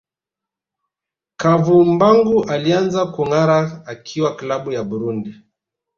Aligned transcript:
Kavumbagu 1.41 2.43
alianza 2.43 3.05
kungara 3.05 3.85
akiwa 3.85 4.35
klabu 4.35 4.71
ya 4.71 4.83
Burundi 4.83 5.35